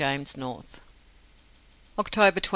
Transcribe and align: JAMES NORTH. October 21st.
JAMES 0.01 0.35
NORTH. 0.35 0.81
October 1.99 2.39
21st. 2.41 2.49